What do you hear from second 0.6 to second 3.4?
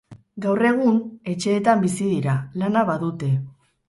egun etxeetan bizi dira, lana badute.